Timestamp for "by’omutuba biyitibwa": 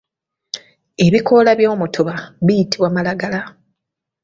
1.59-2.89